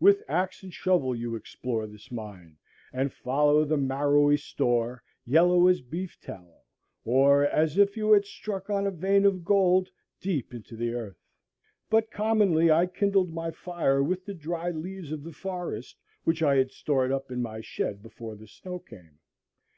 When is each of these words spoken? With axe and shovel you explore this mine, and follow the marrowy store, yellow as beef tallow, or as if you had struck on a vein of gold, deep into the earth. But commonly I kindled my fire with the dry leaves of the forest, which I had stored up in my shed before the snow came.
With 0.00 0.22
axe 0.28 0.62
and 0.62 0.70
shovel 0.74 1.16
you 1.16 1.34
explore 1.34 1.86
this 1.86 2.10
mine, 2.10 2.58
and 2.92 3.10
follow 3.10 3.64
the 3.64 3.78
marrowy 3.78 4.36
store, 4.36 5.02
yellow 5.24 5.66
as 5.66 5.80
beef 5.80 6.20
tallow, 6.20 6.64
or 7.06 7.44
as 7.46 7.78
if 7.78 7.96
you 7.96 8.12
had 8.12 8.26
struck 8.26 8.68
on 8.68 8.86
a 8.86 8.90
vein 8.90 9.24
of 9.24 9.46
gold, 9.46 9.88
deep 10.20 10.52
into 10.52 10.76
the 10.76 10.92
earth. 10.92 11.24
But 11.88 12.10
commonly 12.10 12.70
I 12.70 12.84
kindled 12.84 13.32
my 13.32 13.50
fire 13.50 14.02
with 14.02 14.26
the 14.26 14.34
dry 14.34 14.68
leaves 14.72 15.10
of 15.10 15.22
the 15.24 15.32
forest, 15.32 15.96
which 16.24 16.42
I 16.42 16.56
had 16.56 16.70
stored 16.70 17.10
up 17.10 17.30
in 17.30 17.40
my 17.40 17.62
shed 17.62 18.02
before 18.02 18.36
the 18.36 18.48
snow 18.48 18.78
came. 18.78 19.20